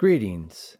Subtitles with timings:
[0.00, 0.78] Greetings,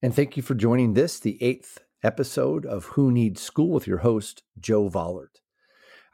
[0.00, 3.98] and thank you for joining this, the eighth episode of Who Needs School with your
[3.98, 5.40] host, Joe Vollert.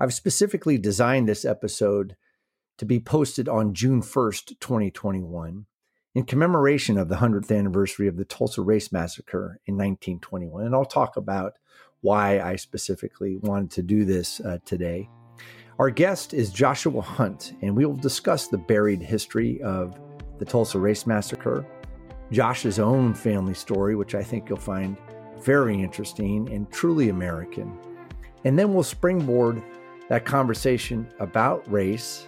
[0.00, 2.16] I've specifically designed this episode
[2.78, 5.66] to be posted on June 1st, 2021,
[6.14, 10.64] in commemoration of the 100th anniversary of the Tulsa Race Massacre in 1921.
[10.64, 11.58] And I'll talk about
[12.00, 15.10] why I specifically wanted to do this uh, today.
[15.78, 20.00] Our guest is Joshua Hunt, and we will discuss the buried history of
[20.38, 21.66] the Tulsa Race Massacre
[22.32, 24.96] Josh's own family story, which I think you'll find
[25.38, 27.78] very interesting and truly American.
[28.44, 29.62] And then we'll springboard
[30.08, 32.26] that conversation about race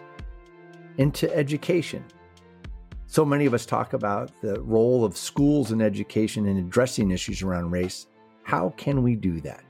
[0.98, 2.04] into education.
[3.06, 7.42] So many of us talk about the role of schools and education in addressing issues
[7.42, 8.06] around race.
[8.42, 9.64] How can we do that?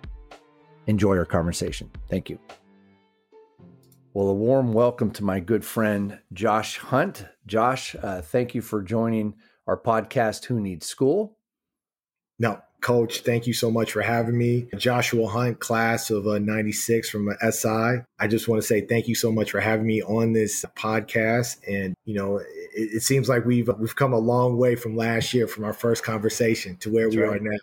[0.87, 1.91] Enjoy our conversation.
[2.09, 2.39] Thank you.
[4.15, 7.27] Well, a warm welcome to my good friend, Josh Hunt.
[7.47, 9.35] Josh, uh, thank you for joining
[9.69, 11.37] our podcast, Who Needs School.
[12.41, 14.69] No, Coach, thank you so much for having me.
[14.77, 18.03] Joshua Hunt, class of uh, 96 from uh, SI.
[18.19, 21.59] I just want to say thank you so much for having me on this podcast.
[21.69, 25.35] And, you know, it, it seems like we've we've come a long way from last
[25.35, 27.41] year, from our first conversation to where That's we right.
[27.41, 27.59] are now.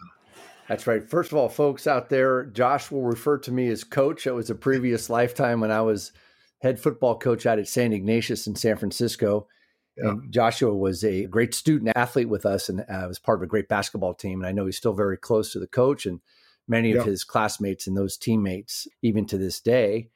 [0.68, 1.04] That's right.
[1.04, 4.28] First of all, folks out there, Josh will refer to me as coach.
[4.28, 6.12] It was a previous lifetime when I was
[6.60, 7.94] head football coach out at St.
[7.94, 9.48] Ignatius in San Francisco.
[9.98, 10.16] Yeah.
[10.30, 13.70] Joshua was a great student athlete with us and uh, was part of a great
[13.70, 14.42] basketball team.
[14.42, 16.20] And I know he's still very close to the coach and
[16.68, 17.00] many yeah.
[17.00, 20.10] of his classmates and those teammates, even to this day.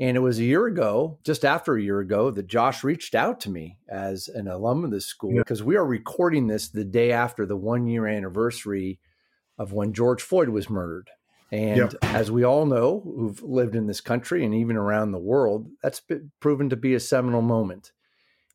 [0.00, 3.40] And it was a year ago, just after a year ago, that Josh reached out
[3.40, 5.66] to me as an alum of the school because yeah.
[5.66, 8.98] we are recording this the day after the one year anniversary
[9.58, 11.10] of when George Floyd was murdered.
[11.52, 15.68] And as we all know, who've lived in this country and even around the world,
[15.82, 17.92] that's been proven to be a seminal moment.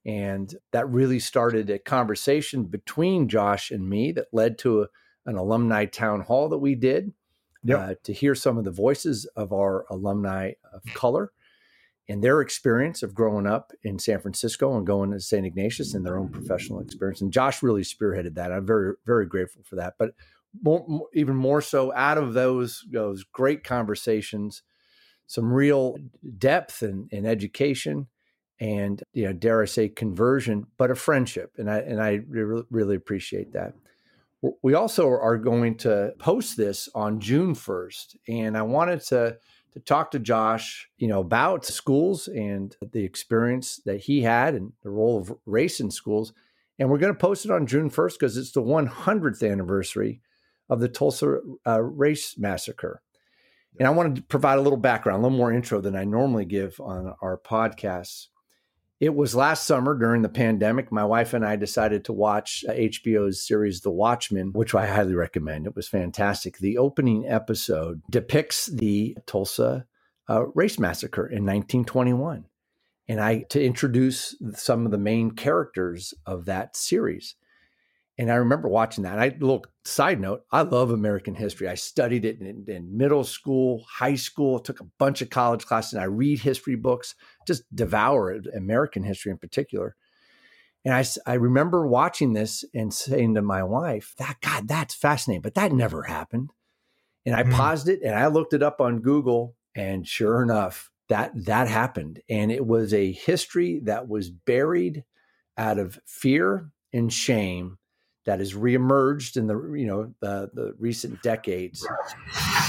[0.08, 4.88] And that really started a conversation between Josh and me that led to a,
[5.25, 7.11] an alumni town hall that we did
[7.61, 7.80] yep.
[7.80, 11.34] uh, to hear some of the voices of our alumni of color
[12.07, 15.45] and their experience of growing up in San Francisco and going to St.
[15.45, 17.19] Ignatius and their own professional experience.
[17.19, 18.53] And Josh really spearheaded that.
[18.53, 19.95] I'm very, very grateful for that.
[20.00, 20.12] But
[20.63, 24.63] more, more, even more so, out of those those great conversations,
[25.25, 25.97] some real
[26.38, 28.07] depth and, and education
[28.59, 32.63] and you know dare I say conversion, but a friendship, and I and I re-
[32.69, 33.73] really appreciate that.
[34.62, 39.38] We also are going to post this on June first, and I wanted to
[39.78, 44.74] to talk to Josh, you know, about schools and the experience that he had and
[44.81, 46.34] the role of race in schools.
[46.79, 50.22] And we're going to post it on June 1st because it's the 100th anniversary
[50.69, 53.01] of the Tulsa uh, Race Massacre.
[53.79, 56.45] And I wanted to provide a little background, a little more intro than I normally
[56.45, 58.28] give on our podcasts.
[59.00, 60.91] It was last summer during the pandemic.
[60.91, 65.68] My wife and I decided to watch HBO's series The Watchmen, which I highly recommend.
[65.68, 66.58] It was fantastic.
[66.58, 69.86] The opening episode depicts the Tulsa
[70.28, 72.46] uh, race massacre in 1921.
[73.07, 77.36] And I to introduce some of the main characters of that series.
[78.19, 79.19] And I remember watching that.
[79.19, 81.67] I look side note, I love American history.
[81.67, 85.94] I studied it in, in, middle school, high school, took a bunch of college classes,
[85.94, 87.13] and I read history books,
[87.45, 89.95] just devour American history in particular.
[90.83, 95.41] And I, I remember watching this and saying to my wife, that God, that's fascinating,
[95.41, 96.51] but that never happened.
[97.25, 97.51] And I mm.
[97.51, 102.22] paused it and I looked it up on Google, and sure enough, that that happened.
[102.29, 105.03] And it was a history that was buried
[105.56, 107.77] out of fear and shame
[108.27, 111.88] that has reemerged in the you know the, the recent decades.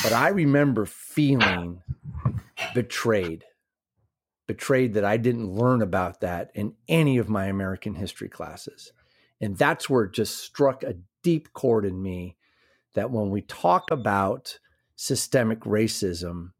[0.04, 1.82] But I remember feeling
[2.74, 3.44] betrayed,
[4.46, 8.92] betrayed that I didn't learn about that in any of my American history classes,
[9.41, 12.36] and that's where it just struck a deep chord in me
[12.94, 14.60] that when we talk about
[14.94, 16.52] systemic racism,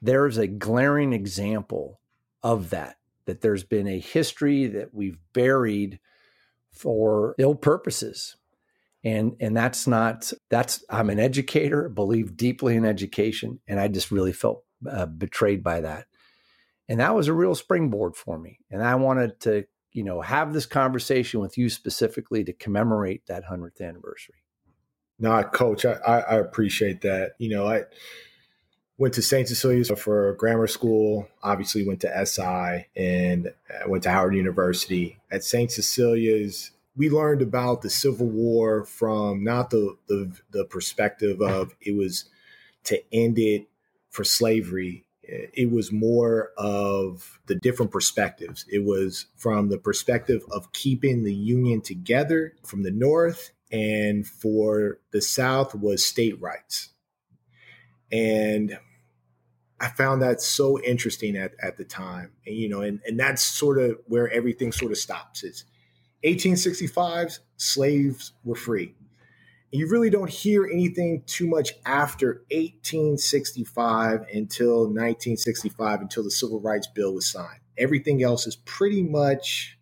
[0.00, 2.00] there is a glaring example
[2.42, 2.98] of that.
[3.26, 5.98] That there's been a history that we've buried
[6.78, 8.36] for ill purposes.
[9.04, 14.10] And and that's not that's i'm an educator believe deeply in education and i just
[14.10, 16.06] really felt uh, betrayed by that.
[16.88, 18.58] And that was a real springboard for me.
[18.70, 23.44] And i wanted to you know have this conversation with you specifically to commemorate that
[23.44, 24.42] 100th anniversary.
[25.20, 27.32] No coach I, I appreciate that.
[27.38, 27.82] You know i
[28.98, 34.10] went to st cecilia's for grammar school obviously went to si and uh, went to
[34.10, 40.32] howard university at st cecilia's we learned about the Civil War from not the, the,
[40.50, 42.24] the perspective of it was
[42.84, 43.68] to end it
[44.10, 45.06] for slavery.
[45.22, 48.66] It was more of the different perspectives.
[48.68, 54.98] It was from the perspective of keeping the Union together from the North and for
[55.12, 56.88] the South was state rights.
[58.10, 58.76] And
[59.80, 62.32] I found that so interesting at, at the time.
[62.46, 65.44] And, you know, and, and that's sort of where everything sort of stops.
[65.44, 65.64] Is
[66.24, 68.94] 1865, slaves were free.
[69.72, 76.60] And you really don't hear anything too much after 1865 until 1965, until the Civil
[76.60, 77.60] Rights Bill was signed.
[77.76, 79.78] Everything else is pretty much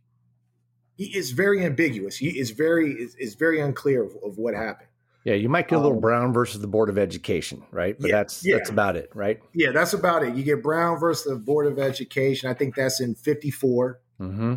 [0.98, 2.18] it's very ambiguous.
[2.20, 4.88] It's very it's, very unclear of, of, what happened.
[5.26, 7.98] Yeah, you might get a little um, Brown versus the Board of Education, right?
[7.98, 8.58] But yeah, that's yeah.
[8.58, 9.40] that's about it, right?
[9.52, 10.36] Yeah, that's about it.
[10.36, 12.48] You get Brown versus the Board of Education.
[12.48, 14.00] I think that's in '54.
[14.20, 14.54] Mm-hmm.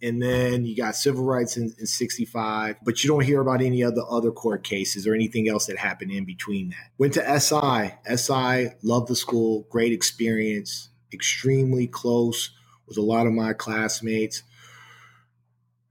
[0.00, 3.84] And then you got civil rights in, in 65, but you don't hear about any
[3.84, 6.92] other other court cases or anything else that happened in between that.
[6.96, 7.92] Went to SI.
[8.16, 12.52] SI, loved the school, great experience, extremely close
[12.88, 14.42] with a lot of my classmates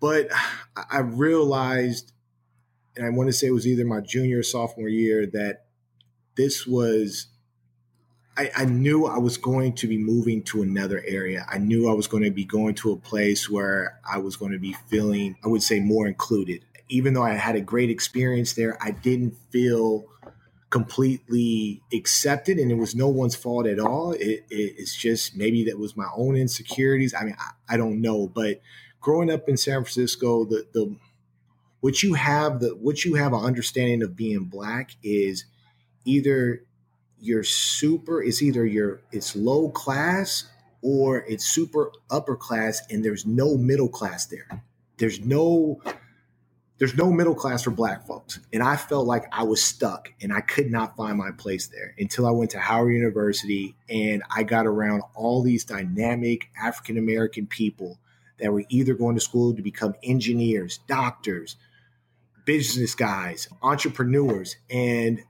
[0.06, 0.27] but
[0.75, 2.12] I realized,
[2.96, 5.66] and I want to say it was either my junior or sophomore year, that
[6.36, 7.28] this was,
[8.38, 11.46] I, I knew I was going to be moving to another area.
[11.50, 14.52] I knew I was going to be going to a place where I was going
[14.52, 16.64] to be feeling, I would say, more included.
[16.90, 20.06] Even though I had a great experience there, I didn't feel
[20.70, 25.64] completely accepted and it was no one's fault at all it, it, it's just maybe
[25.64, 28.60] that was my own insecurities i mean I, I, don't know but
[29.06, 30.96] growing up in San Francisco, the the
[31.86, 35.46] what you have the what you have an understanding of being black is
[36.04, 36.66] either
[37.20, 40.46] you're super it's either you're it's low class
[40.82, 44.64] or it's super upper class and there's no middle class there.
[44.98, 45.80] There's no
[46.80, 48.40] there's no middle class for black folks.
[48.52, 51.94] And i felt like i was stuck and i could not find my place there
[52.00, 57.46] until i went to howard university and i got around all these dynamic african american
[57.46, 58.00] people
[58.40, 61.56] that were either going to school to become engineers, doctors,
[62.46, 65.22] business guys, entrepreneurs, and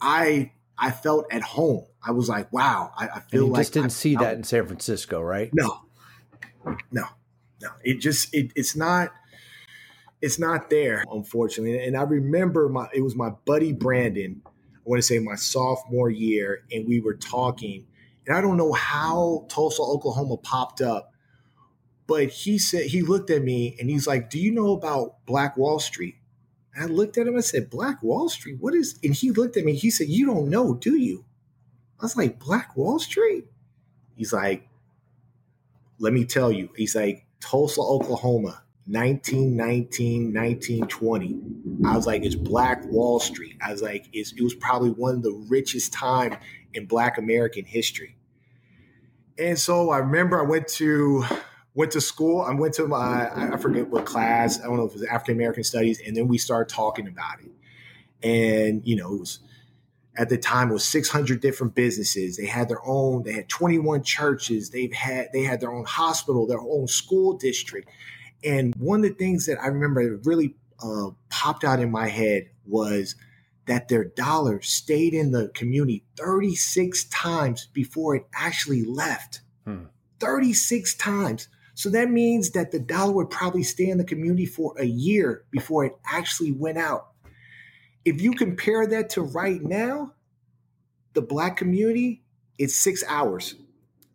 [0.00, 1.86] I I felt at home.
[2.04, 4.44] I was like, wow, I, I feel like just didn't I, see I, that in
[4.44, 5.50] San Francisco, right?
[5.52, 5.80] No,
[6.90, 7.04] no,
[7.60, 7.68] no.
[7.82, 9.10] It just it, it's not
[10.20, 11.84] it's not there, unfortunately.
[11.84, 14.42] And I remember my it was my buddy Brandon.
[14.46, 17.86] I want to say my sophomore year, and we were talking,
[18.26, 21.12] and I don't know how Tulsa, Oklahoma popped up
[22.06, 25.56] but he said he looked at me and he's like, "Do you know about Black
[25.56, 26.16] Wall Street?"
[26.78, 28.56] I looked at him I said, "Black Wall Street?
[28.60, 29.74] What is?" And he looked at me.
[29.74, 31.24] He said, "You don't know, do you?"
[32.00, 33.46] I was like, "Black Wall Street?"
[34.16, 34.68] He's like,
[35.98, 41.40] "Let me tell you." He's like, "Tulsa, Oklahoma, 1919, 1920."
[41.84, 45.22] I was like, "It's Black Wall Street." I was like, it was probably one of
[45.22, 46.36] the richest time
[46.72, 48.16] in Black American history."
[49.38, 51.24] And so I remember I went to
[51.74, 52.42] went to school.
[52.42, 54.60] I went to my I forget what class.
[54.60, 57.40] I don't know if it was African American Studies, and then we started talking about
[57.40, 57.50] it.
[58.26, 59.40] And you know, it was
[60.16, 62.36] at the time it was 600 different businesses.
[62.36, 63.22] They had their own.
[63.22, 64.70] They had 21 churches.
[64.70, 67.88] They've had they had their own hospital, their own school district.
[68.44, 72.08] And one of the things that I remember that really uh, popped out in my
[72.08, 73.14] head was
[73.66, 79.40] that their dollar stayed in the community 36 times before it actually left.
[79.64, 79.84] Hmm.
[80.18, 81.48] 36 times.
[81.74, 85.44] So that means that the dollar would probably stay in the community for a year
[85.50, 87.08] before it actually went out.
[88.04, 90.12] If you compare that to right now,
[91.14, 92.22] the black community,
[92.58, 93.54] it's six hours.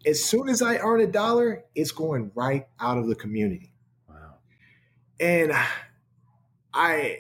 [0.06, 3.72] As soon as I earn a dollar, it's going right out of the community.
[4.08, 4.36] Wow.
[5.20, 5.54] And
[6.74, 7.18] I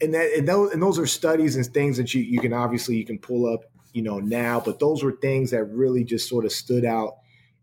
[0.00, 2.96] and that and those and those are studies and things that you you can obviously
[2.96, 6.44] you can pull up, you know, now, but those were things that really just sort
[6.44, 7.16] of stood out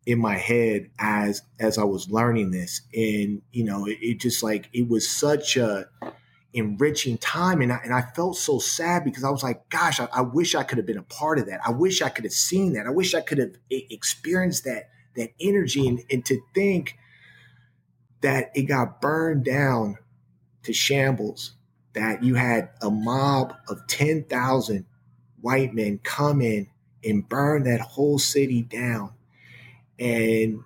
[0.10, 4.42] in my head as as I was learning this, and you know, it, it just
[4.42, 5.86] like it was such a
[6.52, 10.08] enriching time, and I, and I felt so sad because I was like, gosh, I,
[10.12, 11.60] I wish I could have been a part of that.
[11.64, 12.88] I wish I could have seen that.
[12.88, 16.98] I wish I could have experienced that that energy, and, and to think
[18.22, 20.00] that it got burned down
[20.64, 21.54] to shambles.
[21.94, 24.88] That you had a mob of ten thousand
[25.40, 26.68] white men come in
[27.04, 29.14] and burn that whole city down
[30.00, 30.62] and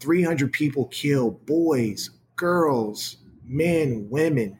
[0.00, 4.58] 300 people killed boys, girls, men, women.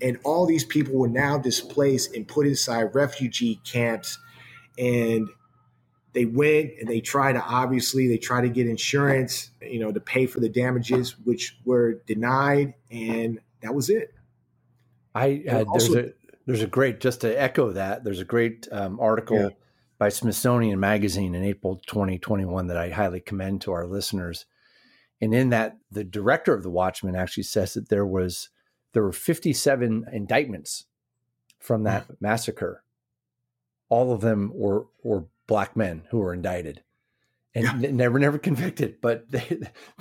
[0.00, 4.18] And all these people were now displaced and put inside refugee camps.
[4.78, 5.28] And
[6.12, 10.00] they went and they tried to obviously they tried to get insurance, you know, to
[10.00, 14.12] pay for the damages, which were denied, and that was it.
[15.14, 16.12] I uh, also, there's a
[16.46, 18.04] there's a great just to echo that.
[18.04, 19.48] There's a great um, article yeah
[20.02, 24.46] by Smithsonian Magazine in April 2021 that I highly commend to our listeners.
[25.20, 28.48] And in that, the director of the Watchmen actually says that there was
[28.94, 30.86] there were 57 indictments
[31.60, 32.16] from that mm.
[32.18, 32.82] massacre.
[33.90, 36.82] All of them were were black men who were indicted
[37.54, 37.90] and yeah.
[37.92, 39.60] never never convicted but they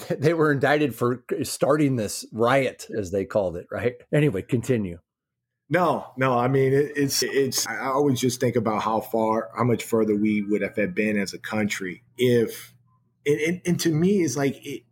[0.10, 4.98] they were indicted for starting this riot as they called it right anyway continue
[5.72, 9.64] no no i mean it, it's it's i always just think about how far how
[9.64, 12.74] much further we would have been as a country if
[13.26, 14.84] and, and, and to me it's like it,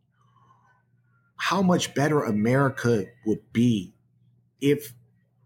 [1.36, 3.94] how much better america would be
[4.62, 4.94] if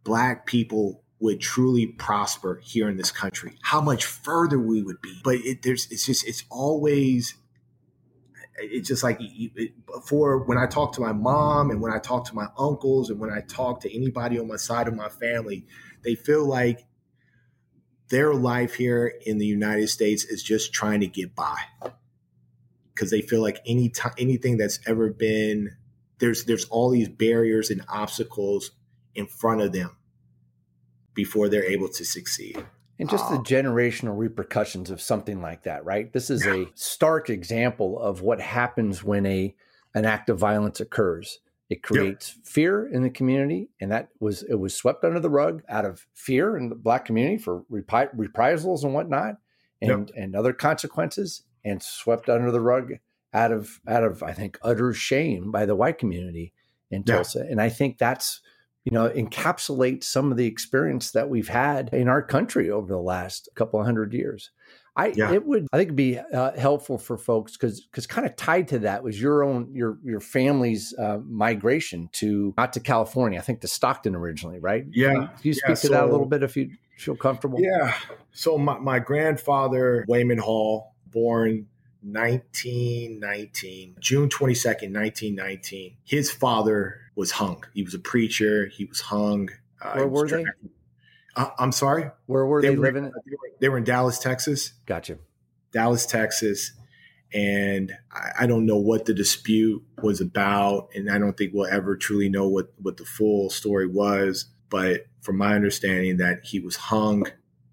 [0.03, 5.21] black people would truly prosper here in this country, how much further we would be.
[5.23, 7.35] But it, there's, it's just, it's always,
[8.57, 9.73] it's just like it,
[10.05, 13.19] for when I talk to my mom and when I talk to my uncles and
[13.19, 15.65] when I talk to anybody on my side of my family,
[16.03, 16.85] they feel like
[18.09, 21.57] their life here in the United States is just trying to get by
[22.93, 25.75] because they feel like any time anything that's ever been
[26.19, 28.71] there's there's all these barriers and obstacles
[29.15, 29.97] in front of them
[31.13, 32.63] before they're able to succeed.
[32.99, 36.13] And just the generational repercussions of something like that, right?
[36.13, 39.55] This is a stark example of what happens when a
[39.95, 41.39] an act of violence occurs.
[41.69, 42.45] It creates yep.
[42.45, 46.05] fear in the community, and that was it was swept under the rug out of
[46.13, 49.37] fear in the black community for repri- reprisals and whatnot,
[49.81, 50.23] and yep.
[50.23, 52.93] and other consequences, and swept under the rug
[53.33, 56.53] out of out of I think utter shame by the white community
[56.91, 57.39] in Tulsa.
[57.49, 58.41] And I think that's
[58.83, 62.99] you know, encapsulate some of the experience that we've had in our country over the
[62.99, 64.51] last couple of hundred years.
[64.95, 65.31] I yeah.
[65.31, 68.67] it would I think it'd be uh, helpful for folks because because kind of tied
[68.69, 73.41] to that was your own your your family's uh, migration to not to California I
[73.41, 76.27] think to Stockton originally right yeah can you, speak yeah, to so, that a little
[76.27, 77.95] bit if you feel comfortable yeah
[78.33, 81.65] so my, my grandfather Wayman Hall born
[82.03, 87.63] 1919 June 22nd 1919 his father was hung.
[87.73, 88.67] He was a preacher.
[88.67, 89.49] He was hung.
[89.81, 90.45] Uh, Where were they?
[91.35, 92.09] Uh, I'm sorry.
[92.25, 93.03] Where were they, they were, living?
[93.03, 94.73] They were, they were, in Dallas, Texas.
[94.85, 95.17] Gotcha.
[95.71, 96.73] Dallas, Texas.
[97.33, 101.65] And I, I, don't know what the dispute was about, and I don't think we'll
[101.65, 104.45] ever truly know what what the full story was.
[104.69, 107.25] But from my understanding, that he was hung,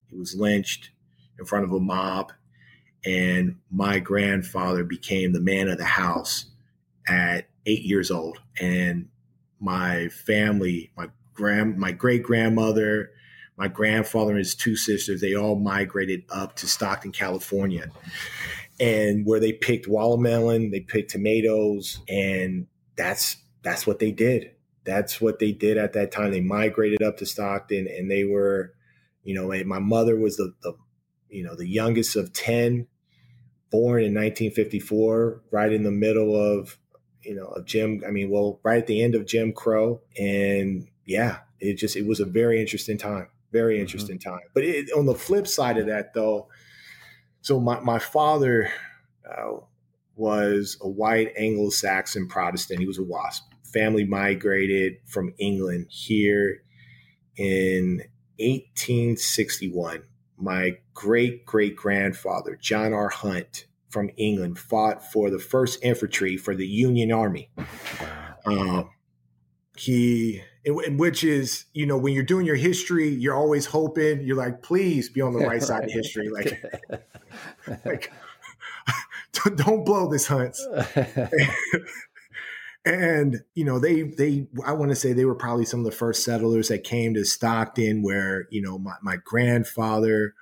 [0.07, 0.91] he was lynched
[1.39, 2.33] in front of a mob,
[3.05, 6.47] and my grandfather became the man of the house
[7.07, 9.10] at eight years old, and
[9.61, 13.11] my family, my grand, my great grandmother,
[13.57, 17.91] my grandfather and his two sisters, they all migrated up to Stockton, California,
[18.81, 24.53] and where they picked watermelon, they picked tomatoes, and that's that's what they did.
[24.85, 26.31] That's what they did at that time.
[26.31, 28.73] They migrated up to Stockton, and they were,
[29.23, 30.73] you know, my mother was the, the
[31.29, 32.87] you know, the youngest of ten,
[33.71, 36.79] born in 1954, right in the middle of
[37.23, 38.03] you know, of Jim.
[38.07, 42.07] I mean, well, right at the end of Jim Crow, and yeah, it just it
[42.07, 43.83] was a very interesting time, very mm-hmm.
[43.83, 44.31] interesting mm-hmm.
[44.31, 44.43] time.
[44.55, 46.49] But it, on the flip side of that, though,
[47.43, 48.71] so my my father
[49.29, 49.59] uh,
[50.17, 52.81] was a white Anglo-Saxon Protestant.
[52.81, 53.45] He was a WASP.
[53.73, 56.63] Family migrated from England here
[57.37, 58.03] in
[58.39, 60.03] 1861.
[60.37, 63.11] My great great grandfather, John R.
[63.11, 67.51] Hunt, from England fought for the first infantry for the Union Army.
[68.47, 68.91] Um,
[69.77, 74.63] he, which is, you know, when you're doing your history, you're always hoping you're like,
[74.63, 76.31] please be on the right side of history.
[77.67, 78.13] Like, like
[79.57, 80.67] don't blow this, Hunts.
[82.85, 85.93] and you know they they i want to say they were probably some of the
[85.93, 90.35] first settlers that came to stockton where you know my, my grandfather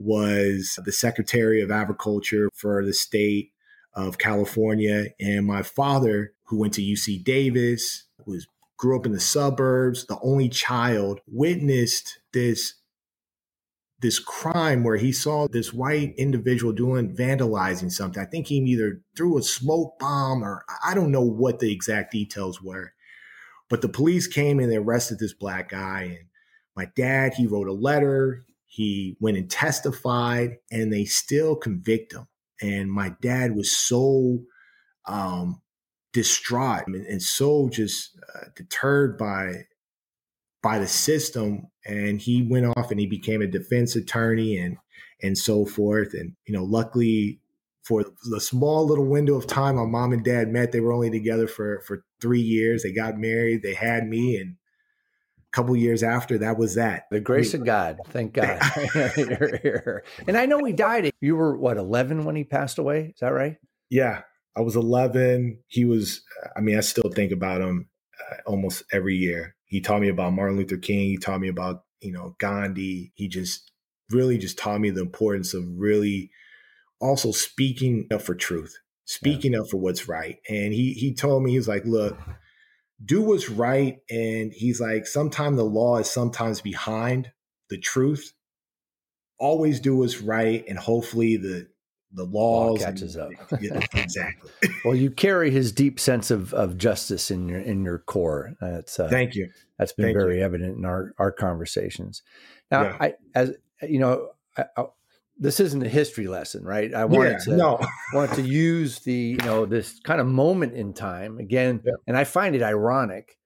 [0.00, 3.52] was the Secretary of Agriculture for the state
[3.94, 5.08] of California.
[5.20, 10.18] And my father, who went to UC Davis, was grew up in the suburbs, the
[10.22, 12.74] only child, witnessed this
[14.00, 18.22] this crime where he saw this white individual doing vandalizing something.
[18.22, 22.12] I think he either threw a smoke bomb or I don't know what the exact
[22.12, 22.94] details were.
[23.68, 26.16] But the police came and they arrested this black guy.
[26.18, 26.28] And
[26.74, 28.46] my dad, he wrote a letter.
[28.72, 32.28] He went and testified, and they still convict him.
[32.62, 34.44] And my dad was so
[35.06, 35.60] um,
[36.12, 39.64] distraught and, and, so just uh, deterred by
[40.62, 41.66] by the system.
[41.84, 44.76] And he went off and he became a defense attorney and
[45.20, 46.14] and so forth.
[46.14, 47.40] And you know, luckily
[47.82, 51.10] for the small little window of time my mom and dad met, they were only
[51.10, 52.84] together for for three years.
[52.84, 53.64] They got married.
[53.64, 54.54] They had me, and
[55.52, 58.60] couple years after that was that the grace mean, of god thank god
[59.16, 63.12] you're here and i know he died you were what 11 when he passed away
[63.14, 63.56] is that right
[63.90, 64.22] yeah
[64.56, 66.22] i was 11 he was
[66.56, 67.90] i mean i still think about him
[68.20, 69.54] uh, almost every year.
[69.64, 71.10] He taught me about Martin Luther King.
[71.10, 73.12] He taught me about you know Gandhi.
[73.14, 73.70] He just
[74.10, 76.30] really just taught me the importance of really
[77.00, 79.60] also speaking up for truth, speaking yeah.
[79.60, 80.38] up for what's right.
[80.48, 82.18] And he he told me he was like, look,
[83.04, 83.98] do what's right.
[84.10, 87.32] And he's like, sometimes the law is sometimes behind
[87.68, 88.32] the truth.
[89.38, 91.68] Always do what's right, and hopefully the
[92.12, 93.52] the laws law catches and, up.
[93.62, 94.50] yeah, exactly.
[94.84, 98.54] well, you carry his deep sense of of justice in your in your core.
[98.60, 99.50] That's uh, thank you.
[99.78, 100.44] That's been thank very you.
[100.44, 102.22] evident in our our conversations.
[102.70, 102.96] Now, Yeah.
[103.00, 103.52] I as
[103.82, 104.28] you know,
[104.58, 104.84] I, I,
[105.40, 106.92] this isn't a history lesson, right?
[106.94, 107.78] I wanted Yeah, to no.
[108.14, 111.94] wanted to use the you know this kind of moment in time again, Yeah.
[112.06, 113.38] and I find it ironic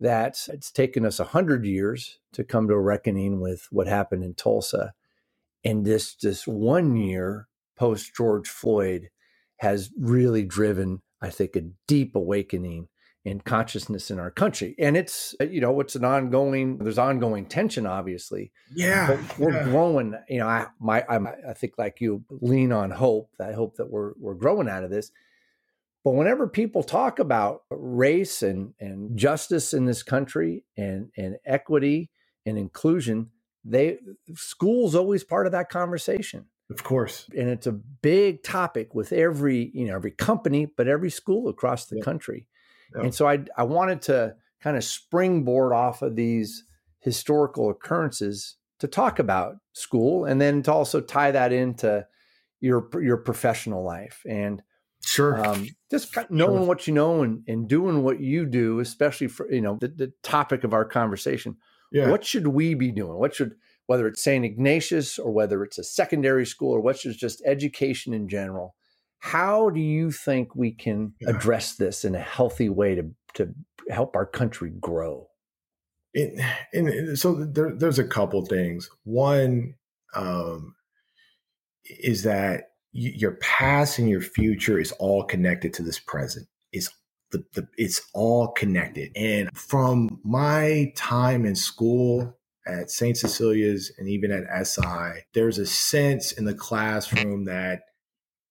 [0.00, 4.24] that it's taken us a hundred years to come to a reckoning with what happened
[4.24, 4.94] in Tulsa,
[5.64, 9.10] and this this one year post George Floyd
[9.58, 12.88] has really driven, I think, a deep awakening
[13.24, 16.78] in consciousness in our country, and it's uh, you know it's an ongoing.
[16.78, 19.06] There's ongoing tension, obviously, Yeah.
[19.16, 19.64] but we're yeah.
[19.64, 20.14] growing.
[20.28, 23.30] You know, I my I'm, I think like you lean on hope.
[23.40, 25.10] I hope that we're we're growing out of this.
[26.04, 32.10] But whenever people talk about race and and justice in this country and and equity
[32.44, 33.30] and inclusion,
[33.64, 33.98] they
[34.34, 36.46] school's always part of that conversation.
[36.70, 37.28] Of course.
[37.36, 41.86] And it's a big topic with every, you know, every company, but every school across
[41.86, 42.02] the Yeah.
[42.02, 42.46] country.
[42.96, 43.02] Yeah.
[43.02, 46.64] And so I I wanted to kind of springboard off of these
[47.00, 52.06] historical occurrences to talk about school and then to also tie that into
[52.60, 54.62] your your professional life and
[55.04, 55.44] Sure.
[55.44, 56.66] um, just knowing Sure.
[56.68, 60.12] what you know and, and doing what you do, especially for you know the, the
[60.22, 61.56] topic of our conversation.
[61.90, 62.08] yeah.
[62.08, 63.18] What should we be doing?
[63.18, 63.56] What should
[63.86, 64.44] whether it's St.
[64.44, 68.76] Ignatius or whether it's a secondary school or what's just education in general?
[69.22, 73.54] How do you think we can address this in a healthy way to to
[73.88, 75.28] help our country grow?
[76.12, 78.90] It, and so there, there's a couple things.
[79.04, 79.74] One
[80.16, 80.74] um,
[81.84, 86.48] is that your past and your future is all connected to this present.
[86.72, 86.90] It's
[87.30, 89.12] the, the it's all connected.
[89.14, 93.16] And from my time in school at St.
[93.16, 97.82] Cecilia's and even at SI, there's a sense in the classroom that,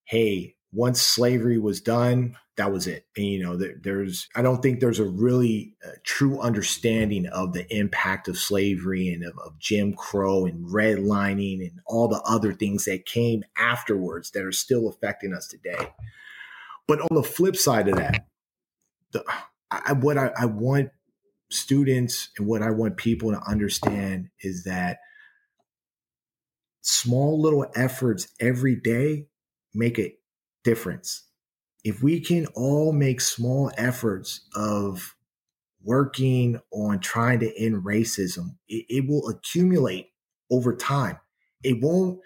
[0.06, 3.06] hey, once slavery was done, that was it.
[3.18, 7.54] And, you know, there, there's, I don't think there's a really uh, true understanding of
[7.54, 12.54] the impact of slavery and of, of Jim Crow and redlining and all the other
[12.54, 15.94] things that came afterwards that are still affecting us today.
[16.88, 18.26] But on the flip side of that,
[19.12, 19.26] the,
[19.70, 20.92] I, what I, I want
[21.50, 25.00] students and what I want people to understand is that
[26.82, 29.28] small little efforts every day
[29.74, 30.14] make a
[30.64, 31.24] difference.
[31.84, 35.16] If we can all make small efforts of
[35.84, 40.12] working on trying to end racism, it, it will accumulate
[40.52, 41.18] over time.
[41.64, 42.20] It won't,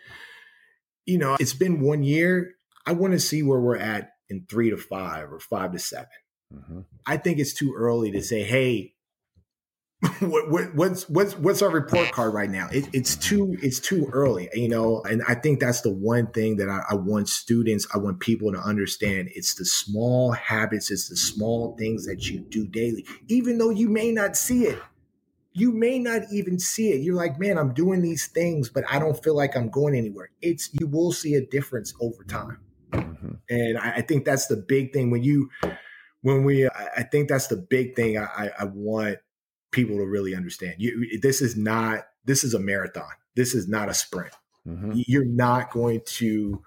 [1.06, 2.56] you know, it's been one year.
[2.86, 6.08] I want to see where we're at in three to five or five to 7
[6.54, 6.82] Mm-hmm.
[7.06, 8.94] I think it's too early to say, hey,
[10.20, 12.68] what, what, what's what's what's our report card right now?
[12.72, 15.02] It, it's too it's too early, you know.
[15.04, 18.52] And I think that's the one thing that I, I want students, I want people
[18.52, 19.30] to understand.
[19.34, 23.90] It's the small habits, it's the small things that you do daily, even though you
[23.90, 24.80] may not see it.
[25.54, 27.00] You may not even see it.
[27.00, 30.30] You're like, man, I'm doing these things, but I don't feel like I'm going anywhere.
[30.42, 32.60] It's you will see a difference over time.
[32.92, 33.32] Mm-hmm.
[33.50, 35.50] And I, I think that's the big thing when you
[36.22, 39.20] when we I, I think that's the big thing I, I, I want
[39.76, 40.76] people to really understand.
[40.80, 43.12] You this is not this is a marathon.
[43.36, 44.34] This is not a sprint.
[44.68, 44.94] Mm-hmm.
[44.96, 46.64] You're not going to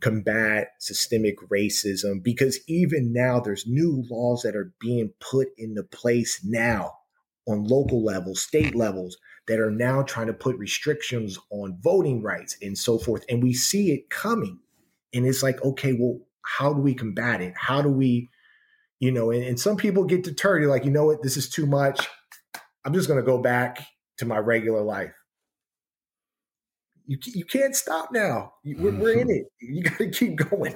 [0.00, 6.40] combat systemic racism because even now there's new laws that are being put into place
[6.44, 6.92] now
[7.46, 12.56] on local levels, state levels that are now trying to put restrictions on voting rights
[12.62, 13.24] and so forth.
[13.28, 14.58] And we see it coming.
[15.12, 17.54] And it's like, okay, well, how do we combat it?
[17.56, 18.30] How do we,
[19.00, 20.62] you know, and, and some people get deterred.
[20.62, 22.06] You're like, you know what, this is too much.
[22.84, 23.86] I'm just going to go back
[24.18, 25.14] to my regular life.
[27.06, 28.54] You, you can't stop now.
[28.64, 29.46] We're, we're in it.
[29.62, 29.74] Mm-hmm.
[29.74, 30.74] You got to keep going.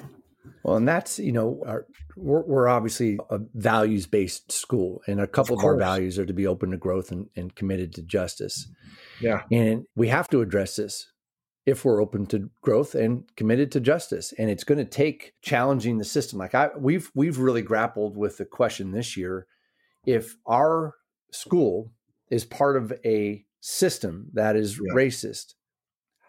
[0.63, 5.27] Well, and that's you know, our, we're, we're obviously a values based school, and a
[5.27, 8.03] couple of, Of our values are to be open to growth and, and committed to
[8.03, 8.69] justice.
[9.21, 9.43] Yeah.
[9.51, 11.07] And we have to address this
[11.65, 14.33] if we're open to growth and committed to justice.
[14.39, 16.39] And it's going to take challenging the system.
[16.39, 19.47] Like I, we've we've really grappled with the question this year:
[20.07, 20.95] if our
[21.31, 21.93] school
[22.31, 24.95] is part of a system that is Yeah.
[24.95, 25.55] racist,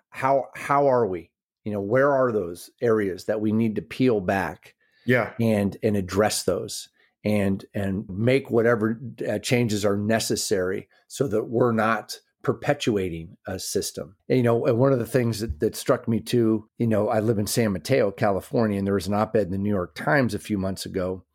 [0.09, 1.31] how how are we?
[1.63, 5.33] You know, where are those areas that we need to peel back Yeah.
[5.39, 6.89] and and address those?
[7.25, 8.97] and and make whatever
[9.29, 14.15] uh, changes are necessary so that we're not perpetuating a system.
[14.29, 17.09] And, you know, and one of the things that, that struck me too, you know,
[17.09, 19.95] I live in San Mateo, California, and there was an op-ed in the New York
[19.95, 21.25] Times a few months ago,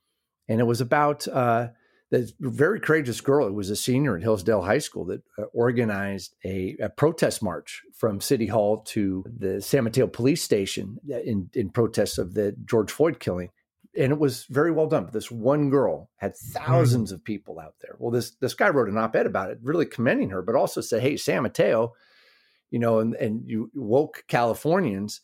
[0.48, 1.68] and it was about uh,
[2.10, 3.46] this very courageous girl.
[3.46, 7.82] It was a senior at Hillsdale High School that uh, organized a, a, protest march
[7.92, 12.92] from City Hall to the San Mateo Police Station in, in protest of the George
[12.92, 13.50] Floyd killing
[13.96, 15.04] and it was very well done.
[15.04, 17.14] But this one girl had thousands mm.
[17.14, 17.96] of people out there.
[17.98, 21.02] Well, this this guy wrote an op-ed about it, really commending her, but also said,
[21.02, 21.92] "Hey, San Mateo,
[22.70, 25.20] you know, and and you woke Californians,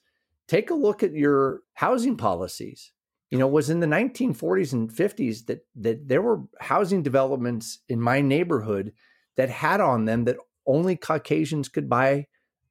[0.46, 2.92] take a look at your housing policies.
[3.30, 7.78] You know, it was in the 1940s and 50s that that there were housing developments
[7.88, 8.92] in my neighborhood
[9.36, 12.26] that had on them that only Caucasians could buy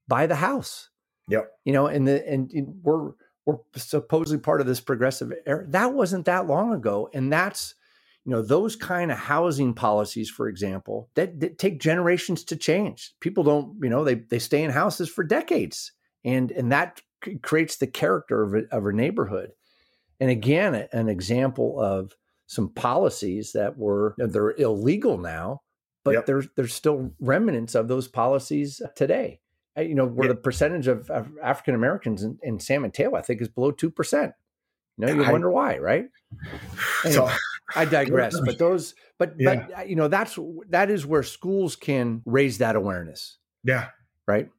[0.07, 0.89] buy the house.
[1.29, 1.49] Yep.
[1.63, 3.11] You know, and the and, and we're
[3.49, 5.65] were supposedly part of this progressive era.
[5.67, 7.09] That wasn't that long ago.
[7.13, 7.75] And that's,
[8.25, 13.13] you know, those kind of housing policies, for example, that, that take generations to change.
[13.19, 15.91] People don't, you know, they, they stay in houses for decades.
[16.23, 17.01] And, and that
[17.41, 19.51] creates the character of a, of a neighborhood.
[20.19, 22.13] And again, an example of
[22.47, 25.61] some policies that were, they're illegal now,
[26.03, 26.25] but yep.
[26.25, 29.39] there's, there's still remnants of those policies today
[29.77, 30.33] you know, where yeah.
[30.33, 33.89] the percentage of, of African Americans in, in, San Mateo, I think, is below two
[33.89, 34.33] percent.
[34.97, 36.07] You know, you I, wonder why, right?
[37.05, 37.31] Anyway, so,
[37.75, 38.37] I digress.
[38.43, 39.67] But those, but yeah.
[39.67, 40.37] but uh, you know, that's
[40.69, 43.37] that is where schools can raise that awareness.
[43.63, 43.89] Yeah.
[44.27, 44.49] Right.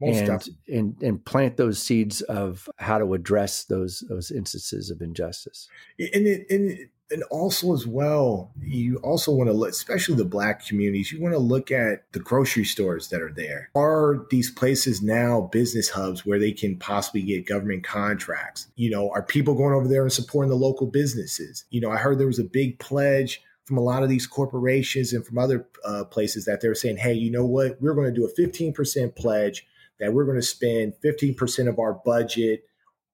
[0.00, 5.00] Most and, and and plant those seeds of how to address those those instances of
[5.00, 5.68] injustice.
[5.98, 10.24] And it, and it, and also as well you also want to look especially the
[10.24, 13.70] black communities you want to look at the grocery stores that are there.
[13.74, 18.68] Are these places now business hubs where they can possibly get government contracts?
[18.76, 21.64] You know are people going over there and supporting the local businesses?
[21.70, 25.12] You know i heard there was a big pledge from a lot of these corporations
[25.12, 27.80] and from other uh, places that they're saying hey you know what?
[27.80, 29.66] We're going to do a 15% pledge
[30.00, 32.64] that we're going to spend 15% of our budget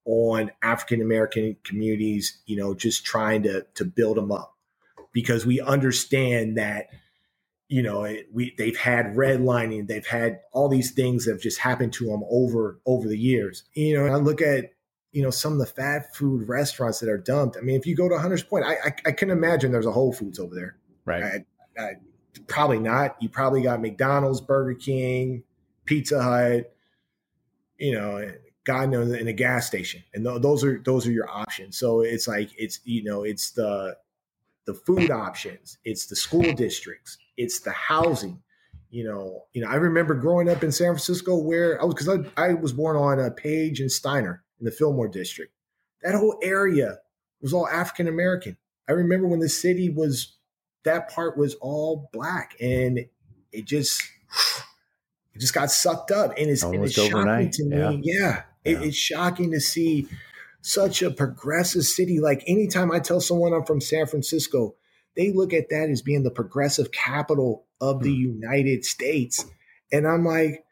[0.04, 4.56] on African American communities, you know, just trying to to build them up
[5.12, 6.88] because we understand that
[7.68, 11.92] you know we they've had redlining, they've had all these things that have just happened
[11.94, 13.64] to them over over the years.
[13.74, 14.72] You know, I look at
[15.12, 17.56] you know some of the fast food restaurants that are dumped.
[17.56, 19.92] I mean, if you go to Hunters Point, I I, I can imagine there's a
[19.92, 21.22] Whole Foods over there, right?
[21.22, 21.90] I, I,
[22.48, 23.16] probably not.
[23.20, 25.44] You probably got McDonald's, Burger King,
[25.84, 26.71] Pizza Hut,
[27.82, 28.32] you know,
[28.64, 31.76] God knows in a gas station, and th- those are those are your options.
[31.76, 33.96] So it's like it's you know it's the
[34.66, 38.40] the food options, it's the school districts, it's the housing.
[38.90, 39.68] You know, you know.
[39.68, 42.96] I remember growing up in San Francisco where I was because I, I was born
[42.96, 45.52] on a Page and Steiner in the Fillmore district.
[46.02, 46.98] That whole area
[47.40, 48.56] was all African American.
[48.88, 50.36] I remember when the city was
[50.84, 53.06] that part was all black, and
[53.50, 54.02] it just
[55.34, 57.76] it just got sucked up, and it's, and it's shocking to me.
[57.76, 57.92] Yeah.
[58.02, 58.42] yeah.
[58.64, 60.06] It, it's shocking to see
[60.60, 62.20] such a progressive city.
[62.20, 64.76] Like anytime I tell someone I'm from San Francisco,
[65.16, 68.40] they look at that as being the progressive capital of the hmm.
[68.40, 69.44] United States.
[69.92, 70.64] And I'm like,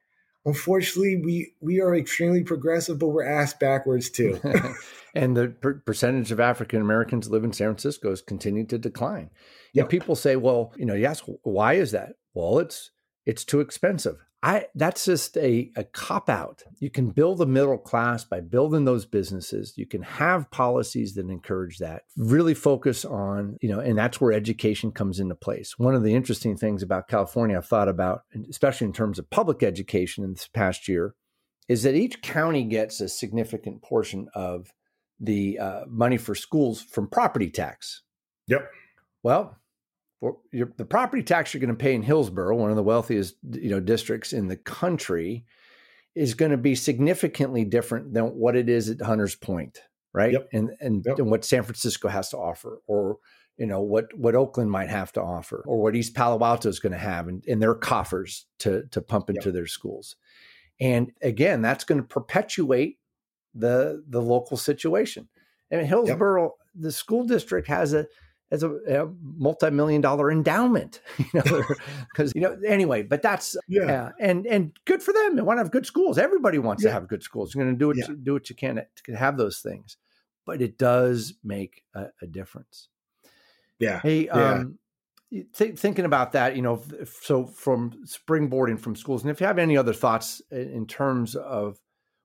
[0.45, 4.41] unfortunately, we we are extremely progressive, but we're ass backwards too.
[5.15, 9.31] and the per- percentage of African Americans live in San Francisco has continued to decline.
[9.73, 12.15] Yeah, people say, well, you know, yes, why is that?
[12.35, 12.91] Well, it's
[13.27, 14.17] it's too expensive.
[14.43, 16.63] I that's just a, a cop out.
[16.79, 19.75] You can build a middle class by building those businesses.
[19.77, 22.05] You can have policies that encourage that.
[22.17, 25.79] Really focus on, you know, and that's where education comes into place.
[25.79, 29.63] One of the interesting things about California I've thought about, especially in terms of public
[29.63, 31.15] education in this past year,
[31.69, 34.73] is that each county gets a significant portion of
[35.21, 38.03] the uh, money for schools from property tax.
[38.47, 38.71] Yep.
[39.23, 39.60] Well,
[40.53, 43.71] your, the property tax you're going to pay in Hillsborough, one of the wealthiest you
[43.71, 45.45] know districts in the country,
[46.15, 49.81] is going to be significantly different than what it is at Hunters Point,
[50.13, 50.33] right?
[50.33, 50.49] Yep.
[50.53, 51.19] And and, yep.
[51.19, 53.19] and what San Francisco has to offer, or
[53.57, 56.81] you know what what Oakland might have to offer, or what East Palo Alto is
[56.81, 59.55] going to have in, in their coffers to to pump into yep.
[59.55, 60.17] their schools.
[60.81, 62.99] And again, that's going to perpetuate
[63.55, 65.29] the the local situation.
[65.71, 68.07] And Hillsborough, the school district has a
[68.51, 71.63] as a, a multi-million dollar endowment you know
[72.13, 74.05] because you know anyway but that's yeah.
[74.05, 75.37] Uh, and and good for them.
[75.37, 76.19] They want to have good schools.
[76.19, 76.91] Everybody wants yeah.
[76.91, 77.55] to have good schools.
[77.55, 78.15] You're going to do what yeah.
[78.23, 79.97] do what you can to have those things.
[80.47, 82.89] But it does make a, a difference.
[83.79, 84.01] Yeah.
[84.01, 84.79] Hey um
[85.31, 86.83] th- thinking about that you know
[87.23, 91.79] so from springboarding from schools and if you have any other thoughts in terms of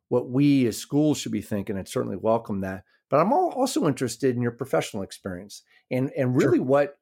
[0.09, 4.35] what we as schools should be thinking i'd certainly welcome that but I'm also interested
[4.35, 6.65] in your professional experience and and really sure.
[6.65, 6.97] what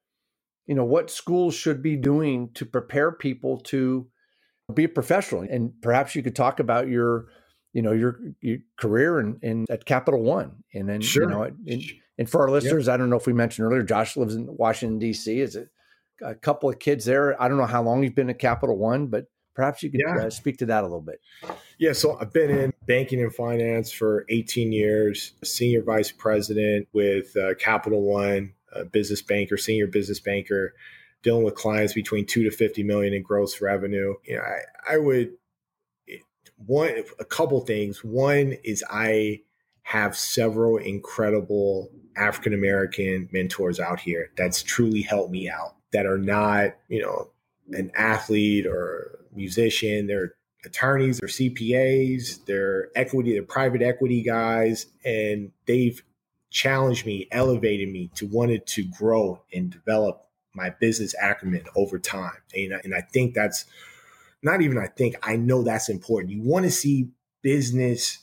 [0.65, 4.07] you know what schools should be doing to prepare people to
[4.73, 5.41] be a professional.
[5.41, 7.27] And perhaps you could talk about your
[7.73, 11.23] you know your, your career in, in at Capital One, and then sure.
[11.23, 11.83] you know, and,
[12.17, 12.93] and for our listeners, yep.
[12.93, 15.39] I don't know if we mentioned earlier, Josh lives in Washington D.C.
[15.39, 15.69] Is it
[16.21, 17.41] a couple of kids there?
[17.41, 20.25] I don't know how long you've been at Capital One, but perhaps you could yeah.
[20.25, 21.21] uh, speak to that a little bit.
[21.77, 27.35] Yeah, so I've been in banking and finance for 18 years, senior vice president with
[27.37, 28.53] uh, Capital One,
[28.91, 30.73] business banker, senior business banker,
[31.21, 34.15] dealing with clients between two to 50 million in gross revenue.
[34.25, 35.33] You know, I, I would
[36.65, 38.03] one a couple things.
[38.03, 39.41] One is I
[39.83, 46.17] have several incredible African American mentors out here that's truly helped me out that are
[46.17, 47.29] not, you know,
[47.71, 50.07] an athlete or musician.
[50.07, 50.33] They're
[50.65, 56.01] attorneys, they're CPAs, they're equity, they're private equity guys, and they've
[56.49, 62.37] challenged me, elevated me to wanted to grow and develop my business acumen over time.
[62.55, 63.65] And, and I think that's
[64.43, 66.31] not even I think, I know that's important.
[66.31, 67.09] You want to see
[67.41, 68.19] business,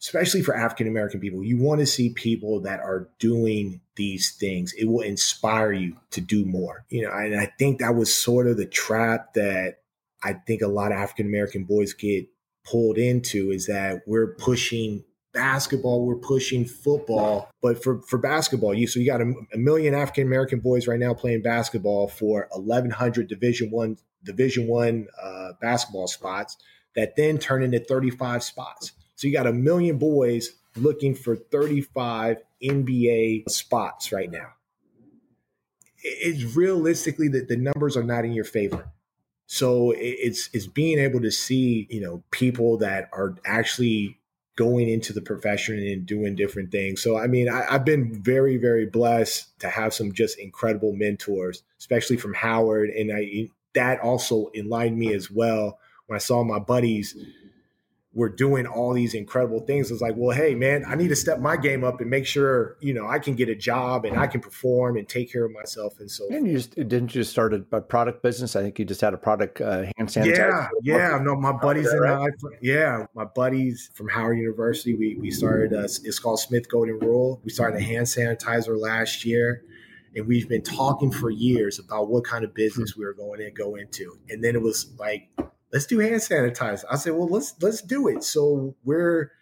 [0.00, 4.72] especially for African American people, you want to see people that are doing these things.
[4.72, 6.86] It will inspire you to do more.
[6.88, 9.81] You know, and I think that was sort of the trap that
[10.22, 12.26] I think a lot of African American boys get
[12.64, 17.50] pulled into is that we're pushing basketball, we're pushing football.
[17.60, 20.98] But for, for basketball, you so you got a, a million African American boys right
[20.98, 26.56] now playing basketball for 1,100 Division One Division One uh, basketball spots
[26.94, 28.92] that then turn into 35 spots.
[29.16, 34.48] So you got a million boys looking for 35 NBA spots right now.
[36.04, 38.90] It's realistically that the numbers are not in your favor.
[39.52, 44.18] So it's it's being able to see you know people that are actually
[44.56, 47.02] going into the profession and doing different things.
[47.02, 51.62] So, I mean, I, have been very, very blessed to have some just incredible mentors,
[51.78, 52.88] especially from Howard.
[52.88, 57.14] And I, that also enlightened me as well when I saw my buddies
[58.14, 59.90] were doing all these incredible things.
[59.90, 62.76] It's like, well, hey, man, I need to step my game up and make sure
[62.80, 65.52] you know I can get a job and I can perform and take care of
[65.52, 65.98] myself.
[65.98, 68.54] And so, and you just didn't you just start a, product business?
[68.54, 70.68] I think you just had a product uh, hand sanitizer.
[70.82, 71.18] Yeah, yeah.
[71.22, 72.30] No, my buddies and right?
[72.30, 74.94] I, yeah, my buddies from Howard University.
[74.94, 75.72] We we started.
[75.72, 77.40] A, it's called Smith Golden Rule.
[77.44, 79.64] We started a hand sanitizer last year.
[80.14, 83.50] And we've been talking for years about what kind of business we were going to
[83.50, 84.18] go into.
[84.28, 85.30] And then it was like
[85.72, 86.84] let's do hand sanitizer.
[86.90, 88.22] I said, well, let's let's do it.
[88.24, 89.32] So we're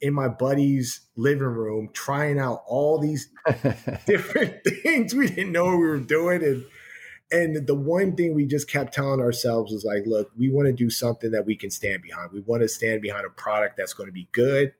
[0.00, 3.30] in my buddy's living room trying out all these
[4.06, 6.42] different things we didn't know we were doing.
[6.42, 6.64] And
[7.30, 10.72] and the one thing we just kept telling ourselves was like, look, we want to
[10.72, 12.32] do something that we can stand behind.
[12.32, 14.72] We want to stand behind a product that's going to be good,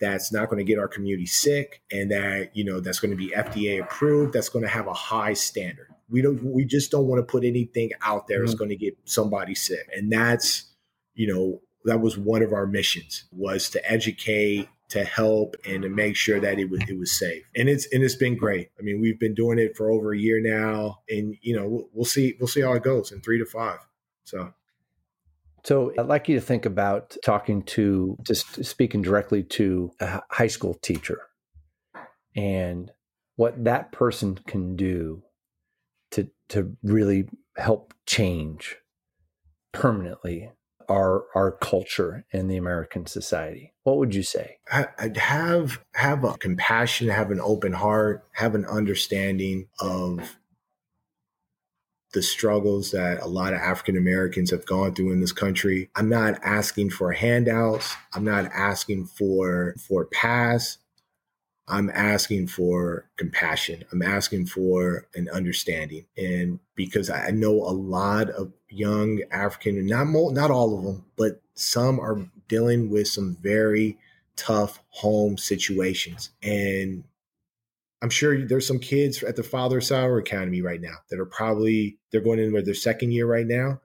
[0.00, 3.16] that's not going to get our community sick, and that, you know, that's going to
[3.16, 5.88] be FDA approved, that's going to have a high standard.
[6.12, 6.42] We don't.
[6.44, 8.46] We just don't want to put anything out there mm-hmm.
[8.46, 10.70] that's going to get somebody sick, and that's
[11.14, 15.88] you know that was one of our missions was to educate to help and to
[15.88, 18.82] make sure that it was it was safe and it's and it's been great i
[18.82, 22.04] mean we've been doing it for over a year now and you know we'll, we'll
[22.04, 23.78] see we'll see how it goes in three to five
[24.24, 24.52] so
[25.64, 30.48] so I'd like you to think about talking to, just speaking directly to a high
[30.48, 31.20] school teacher
[32.34, 32.90] and
[33.36, 35.22] what that person can do
[36.52, 38.76] to really help change
[39.72, 40.50] permanently
[40.88, 43.72] our our culture in the American society?
[43.84, 44.58] What would you say?
[44.70, 50.36] I'd have have a compassion, have an open heart, have an understanding of
[52.12, 55.88] the struggles that a lot of African Americans have gone through in this country.
[55.96, 57.94] I'm not asking for handouts.
[58.12, 60.78] I'm not asking for for pass.
[61.68, 63.84] I'm asking for compassion.
[63.92, 66.06] I'm asking for an understanding.
[66.16, 71.40] And because I know a lot of young African, not not all of them, but
[71.54, 73.96] some are dealing with some very
[74.36, 76.30] tough home situations.
[76.42, 77.04] And
[78.02, 81.98] I'm sure there's some kids at the Father Sauer Academy right now that are probably
[82.10, 83.80] they're going in with their second year right now.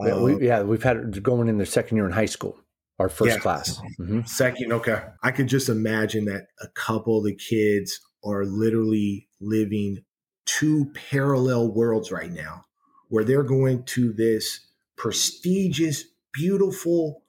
[0.00, 2.58] Yeah, um, we, yeah, we've had going in their second year in high school
[2.98, 3.38] our first yeah.
[3.38, 3.80] class.
[3.98, 4.22] Mm-hmm.
[4.24, 5.02] Second, okay.
[5.22, 10.04] I could just imagine that a couple of the kids are literally living
[10.46, 12.64] two parallel worlds right now
[13.08, 14.60] where they're going to this
[14.96, 17.22] prestigious, beautiful,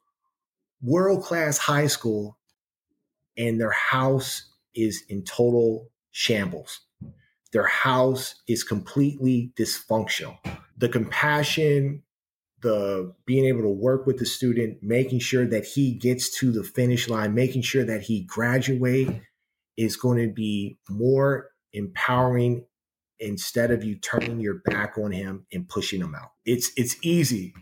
[0.81, 2.37] world class high school
[3.37, 6.81] and their house is in total shambles.
[7.51, 10.37] Their house is completely dysfunctional.
[10.77, 12.03] The compassion,
[12.61, 16.63] the being able to work with the student, making sure that he gets to the
[16.63, 19.09] finish line, making sure that he graduate
[19.77, 22.65] is going to be more empowering
[23.19, 26.31] instead of you turning your back on him and pushing him out.
[26.45, 27.53] It's it's easy.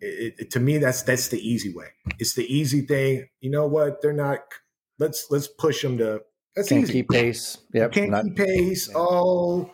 [0.00, 1.86] It, it, to me, that's that's the easy way.
[2.18, 3.28] It's the easy thing.
[3.40, 4.02] You know what?
[4.02, 4.40] They're not.
[4.98, 6.20] Let's let's push them to.
[6.54, 6.92] That's Can't easy.
[6.92, 7.58] keep pace.
[7.72, 7.92] Yep.
[7.92, 8.90] Can't not- keep pace.
[8.94, 9.72] Oh,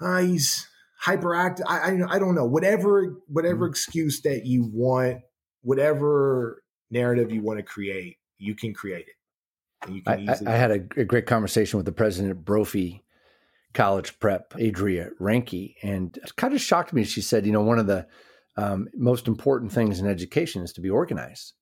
[0.00, 0.68] uh, he's
[1.04, 1.62] hyperactive.
[1.66, 2.46] I, I I don't know.
[2.46, 3.70] Whatever whatever Mhm.
[3.70, 5.22] excuse that you want,
[5.62, 9.86] whatever narrative you want to create, you can create it.
[9.86, 10.50] And you I, can I, easily.
[10.52, 13.04] I had a, a great conversation with the president of Brophy
[13.74, 17.04] College Prep, Adria Ranke, and it kind of shocked me.
[17.04, 18.06] She said, you know, one of the
[18.56, 21.54] um, most important things in education is to be organized,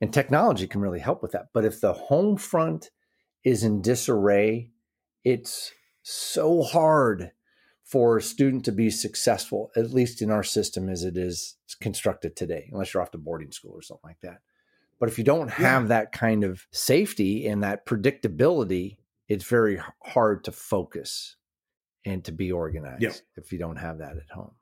[0.00, 1.48] and technology can really help with that.
[1.52, 2.90] But if the home front
[3.44, 4.70] is in disarray,
[5.22, 5.72] it's
[6.02, 7.32] so hard
[7.90, 12.36] for a student to be successful, at least in our system as it is constructed
[12.36, 14.38] today, unless you're off to boarding school or something like that.
[15.00, 18.98] But if you don't have that kind of safety and that predictability,
[19.28, 21.36] it's very hard to focus
[22.04, 23.12] and to be organized Yeah.
[23.36, 24.52] if you don't have that at home.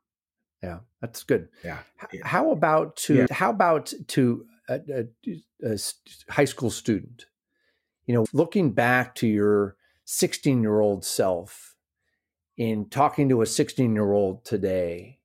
[0.63, 1.49] Yeah, that's good.
[1.63, 1.81] yeah.
[2.23, 3.27] How about to Yeah.
[3.31, 5.79] how about to a
[6.31, 7.27] high school student?
[8.07, 11.77] You know, looking back to your 16 year old self
[12.59, 15.21] in talking to a 16 year old today,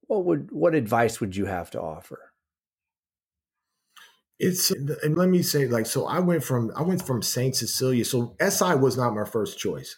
[0.00, 2.32] what would what advice would you have to offer?
[4.38, 8.04] It's and let me say like so I went from I went from Saint Cecilia.
[8.04, 9.96] So SI was not my first choice.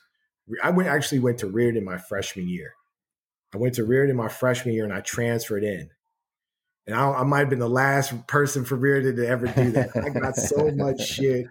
[0.62, 2.74] I went actually went to Riordan my freshman year.
[3.54, 5.90] I went to Riordan my freshman year and I transferred in.
[6.90, 9.96] And I, I might have been the last person for Riordan to ever do that.
[9.96, 11.46] I got so much shit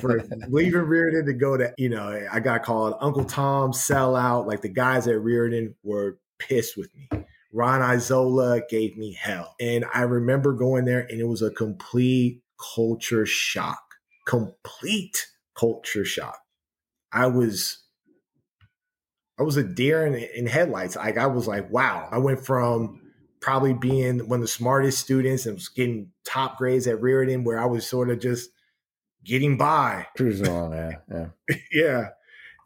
[0.00, 4.46] for leaving Riordan to go to, you know, I got called Uncle Tom sellout.
[4.46, 7.08] Like the guys at Riordan were pissed with me.
[7.52, 9.54] Ron Isola gave me hell.
[9.58, 12.42] And I remember going there and it was a complete
[12.74, 13.82] culture shock.
[14.26, 15.26] Complete
[15.58, 16.38] culture shock.
[17.12, 17.82] I was
[19.38, 20.96] I was a deer in, in headlights.
[20.96, 22.08] Like I was like, wow.
[22.10, 23.00] I went from
[23.46, 27.60] probably being one of the smartest students and was getting top grades at Riordan where
[27.60, 28.50] I was sort of just
[29.22, 30.08] getting by.
[30.16, 31.56] Cruising along, yeah, yeah.
[31.70, 32.08] yeah.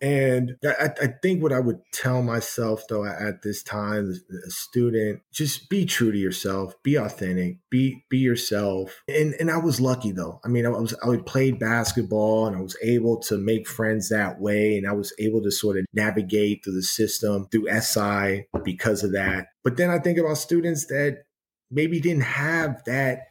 [0.02, 4.14] And I, I think what I would tell myself though at this time,
[4.46, 9.02] a student, just be true to yourself, be authentic, be be yourself.
[9.08, 10.40] And and I was lucky though.
[10.44, 14.40] I mean, I was I played basketball and I was able to make friends that
[14.40, 19.04] way, and I was able to sort of navigate through the system through SI because
[19.04, 19.48] of that.
[19.62, 21.24] But then I think about students that
[21.70, 23.26] maybe didn't have that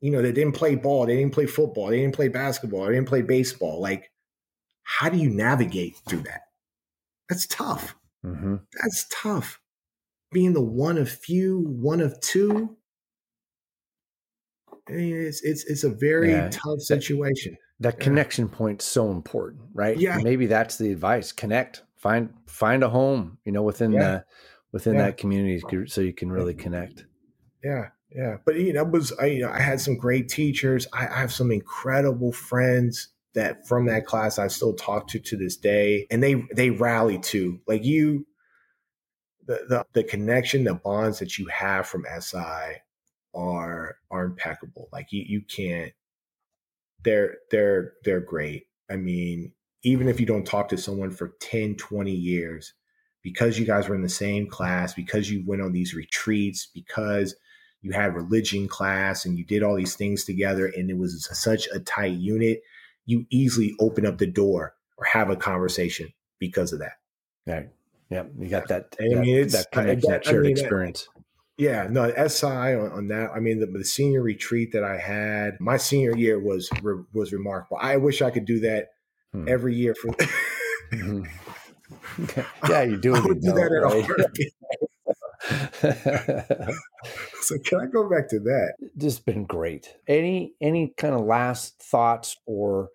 [0.00, 2.94] you know, they didn't play ball, they didn't play football, they didn't play basketball, they
[2.94, 3.80] didn't play baseball.
[3.80, 4.10] Like,
[4.98, 6.42] how do you navigate through that?
[7.28, 7.94] That's tough.
[8.22, 9.60] hmm That's tough.
[10.32, 12.76] Being the one of few, one of two.
[14.88, 16.48] I mean, it's it's it's a very Yeah.
[16.50, 17.56] tough situation.
[17.78, 18.04] That Yeah.
[18.04, 19.96] connection point's so important, right?
[19.96, 20.18] Yeah.
[20.22, 21.32] Maybe that's the advice.
[21.32, 21.82] Connect.
[21.96, 24.00] Find find a home, you know, within Yeah.
[24.00, 24.24] the
[24.72, 27.06] within that community so you can really connect.
[27.62, 28.38] Yeah, yeah.
[28.44, 30.86] But you know, was I, you know, I had some great teachers.
[30.92, 35.36] I, I have some incredible friends that from that class I still talk to to
[35.36, 37.60] this day, and they they rally too.
[37.66, 38.26] Like you,
[39.46, 42.80] the the, the connection, the bonds that you have from SI
[43.34, 44.88] are are impeccable.
[44.92, 45.92] Like you you can't.
[47.02, 48.66] They're they're they're great.
[48.90, 52.74] I mean, even if you don't talk to someone for 10, 20 years,
[53.22, 57.36] because you guys were in the same class, because you went on these retreats, because
[57.82, 61.68] you had religion class and you did all these things together and it was such
[61.72, 62.60] a tight unit,
[63.06, 66.92] you easily open up the door or have a conversation because of that.
[67.46, 67.68] Right.
[68.10, 68.24] Yeah.
[68.38, 70.60] You got that, I that, mean, it's- that connection, I- that I shared mean, that-
[70.62, 71.08] experience.
[71.58, 73.32] Yeah, no, SI on, on that.
[73.34, 77.34] I mean, the, the senior retreat that I had, my senior year was re, was
[77.34, 77.76] remarkable.
[77.78, 78.88] I wish I could do that
[79.32, 79.46] Hmm.
[79.46, 80.08] every year for.
[80.90, 81.26] Mhm.
[82.70, 83.24] yeah, you do I it.
[83.24, 84.52] would do that at a heartbeat.
[84.70, 84.79] right?
[87.42, 88.74] So can I go back to that?
[88.94, 89.96] this has been great.
[90.06, 92.90] Any any kind of last thoughts or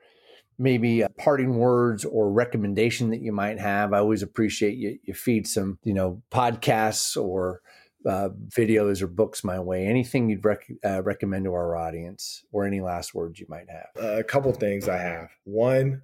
[0.57, 3.91] maybe a parting words or recommendation that you might have?
[3.91, 7.61] I always appreciate you you feed some you know podcasts or
[8.05, 9.87] uh, videos or books my way.
[9.87, 13.87] Anything you'd rec- uh, recommend to our audience, or any last words you might have?
[13.99, 15.29] Uh, a couple things I have.
[15.43, 16.03] One,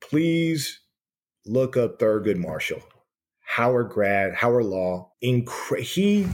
[0.00, 0.80] please
[1.44, 2.82] look up Thurgood Marshall,
[3.42, 5.12] Howard grad, Howard Law.
[5.22, 6.26] Incre- he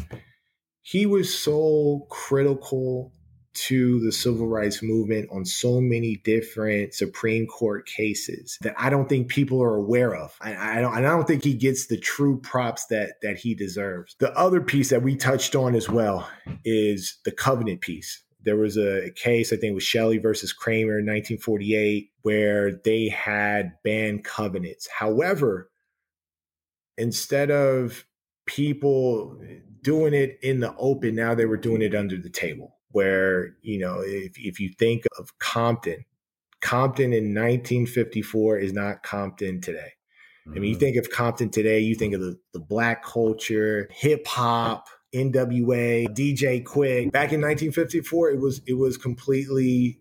[0.82, 3.12] he was so critical
[3.54, 9.08] to the civil rights movement on so many different Supreme Court cases that I don't
[9.08, 10.36] think people are aware of.
[10.40, 10.94] I, I don't.
[10.94, 14.14] I don't think he gets the true props that that he deserves.
[14.20, 16.28] The other piece that we touched on as well
[16.64, 21.06] is the covenant piece There was a case, I think, with Shelley versus Kraemer in
[21.06, 24.88] 1948, where they had banned covenants.
[24.96, 25.70] However,
[26.98, 28.04] instead of
[28.46, 29.40] people
[29.82, 32.74] doing it in the open, now they were doing it under the table.
[32.90, 36.04] Where, you know, if, if you think of Compton,
[36.60, 39.92] Compton in 1954 is not Compton today.
[40.46, 40.50] Mm-hmm.
[40.50, 40.80] I mean, you mm-hmm.
[40.80, 46.62] think of Compton today, you think of the, the black culture, hip hop, NWA, DJ
[46.62, 47.12] Quik.
[47.12, 50.00] Back in 1954, it was it was completely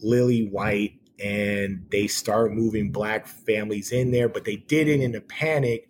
[0.00, 5.14] lily white, and they start moving black families in there, but they did it in
[5.14, 5.88] a panic,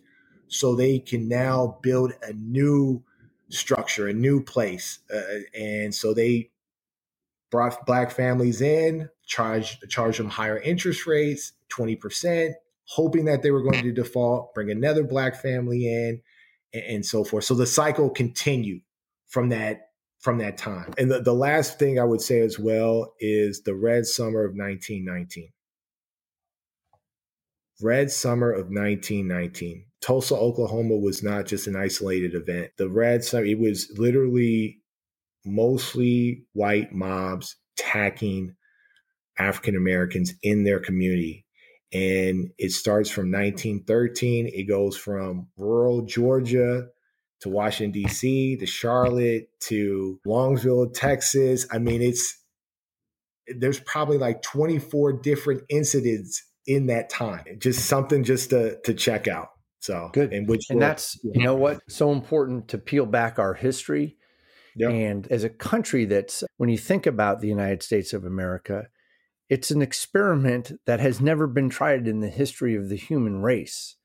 [0.55, 3.03] so they can now build a new
[3.51, 5.21] structure, a new place, uh,
[5.59, 6.51] and so they
[7.51, 12.55] brought black families in, charged charged them higher interest rates, twenty percent,
[12.87, 16.23] hoping that they were going to default, bring another black family in
[16.73, 17.45] and, and so forth.
[17.45, 18.83] So the cycle continued
[19.27, 19.89] from that
[20.21, 20.95] from that time.
[20.97, 24.53] And the, the last thing I would say as well is the Red Summer of
[24.53, 25.51] 1919.
[27.83, 29.85] Red Summer of 1919.
[30.05, 32.73] Tulsa, Oklahoma was not just an isolated event.
[32.77, 34.81] The Red Summer, uh, it was literally
[35.47, 38.55] mostly white mobs attacking
[39.39, 41.45] African Americans in their community
[41.95, 44.51] and it starts from 1913.
[44.53, 46.89] It goes from rural Georgia
[47.41, 51.67] to Washington, D.C., to Charlotte, to Longview, Texas.
[51.71, 52.37] I mean, it's
[53.47, 57.45] there's probably like 24 different incidents in that time.
[57.59, 59.51] Just something just to to check out.
[59.85, 60.32] So good.
[60.32, 64.16] And which and that's you know what so important to peel back our history.
[64.76, 64.91] Yep.
[64.91, 68.87] And as a country that's when you think about the United States of America,
[69.51, 73.97] it's an experiment that has never been tried in the history of the human race,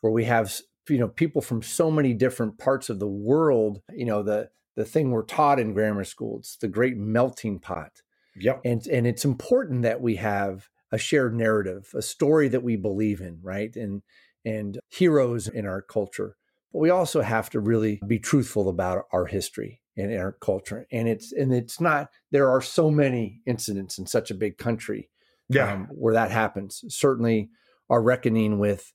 [0.00, 0.52] where we have
[0.88, 3.80] you know people from so many different parts of the world.
[3.92, 6.38] You know the the thing we're taught in grammar school.
[6.40, 8.02] It's the great melting pot.
[8.34, 8.62] Yep.
[8.64, 13.20] And and it's important that we have a shared narrative, a story that we believe
[13.20, 13.76] in, right?
[13.76, 14.02] And
[14.44, 16.36] and heroes in our culture.
[16.72, 20.86] But we also have to really be truthful about our history and our culture.
[20.92, 25.10] And it's and it's not there are so many incidents in such a big country
[25.50, 25.72] yeah.
[25.72, 26.84] Um, where that happens.
[26.88, 27.48] Certainly
[27.88, 28.92] our reckoning with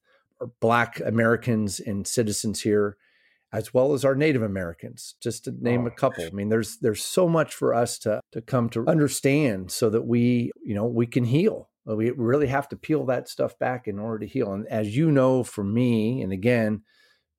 [0.59, 2.97] black Americans and citizens here
[3.53, 6.25] as well as our Native Americans, just to name oh, a couple.
[6.25, 10.07] I mean, there's there's so much for us to to come to understand so that
[10.07, 11.69] we, you know, we can heal.
[11.85, 14.53] We really have to peel that stuff back in order to heal.
[14.53, 16.83] And as you know, for me, and again,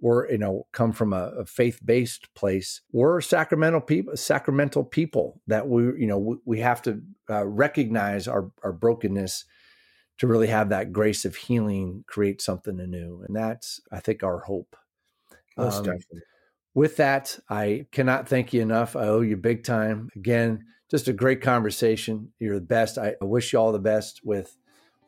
[0.01, 5.67] we're you know come from a, a faith-based place we're sacramental people sacramental people that
[5.67, 9.45] we you know we, we have to uh, recognize our our brokenness
[10.19, 14.41] to really have that grace of healing create something anew and that's i think our
[14.41, 14.77] hope
[15.57, 16.21] Most um, definitely.
[16.75, 21.13] With that i cannot thank you enough i owe you big time again just a
[21.13, 24.57] great conversation you're the best i, I wish you all the best with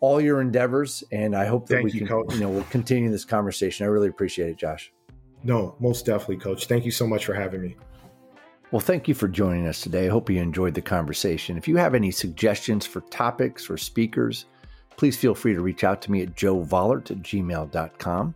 [0.00, 2.34] all your endeavors, and I hope that Thank we you, can, Coach.
[2.34, 3.86] you know, we'll continue this conversation.
[3.86, 4.92] I really appreciate it, Josh.
[5.42, 6.66] No, most definitely, Coach.
[6.66, 7.76] Thank you so much for having me.
[8.72, 10.06] Well, thank you for joining us today.
[10.06, 11.56] I hope you enjoyed the conversation.
[11.56, 14.46] If you have any suggestions for topics or speakers,
[14.96, 18.34] please feel free to reach out to me at joevollert at gmail.com.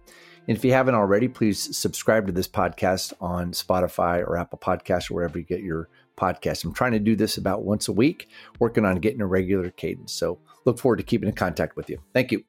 [0.49, 5.11] And if you haven't already, please subscribe to this podcast on Spotify or Apple Podcasts
[5.11, 6.64] or wherever you get your podcast.
[6.64, 8.28] I'm trying to do this about once a week,
[8.59, 10.12] working on getting a regular cadence.
[10.12, 11.99] So look forward to keeping in contact with you.
[12.12, 12.45] Thank you.